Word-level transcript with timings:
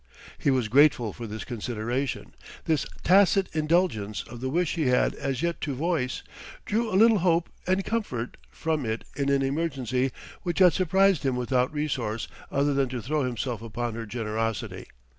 He 0.39 0.49
was 0.49 0.67
grateful 0.67 1.13
for 1.13 1.27
this 1.27 1.43
consideration, 1.43 2.33
this 2.65 2.87
tacit 3.03 3.47
indulgence 3.53 4.23
of 4.23 4.41
the 4.41 4.49
wish 4.49 4.73
he 4.73 4.87
had 4.87 5.13
as 5.13 5.43
yet 5.43 5.61
to 5.61 5.75
voice; 5.75 6.23
drew 6.65 6.89
a 6.91 6.97
little 6.97 7.19
hope 7.19 7.49
and 7.67 7.85
comfort 7.85 8.35
from 8.49 8.83
it 8.83 9.03
in 9.15 9.29
an 9.29 9.43
emergency 9.43 10.11
which 10.41 10.57
had 10.57 10.73
surprised 10.73 11.21
him 11.21 11.35
without 11.35 11.71
resource 11.71 12.27
other 12.51 12.73
than 12.73 12.89
to 12.89 12.99
throw 12.99 13.21
himself 13.23 13.61
upon 13.61 13.93
her 13.93 14.07
generosity. 14.07 14.87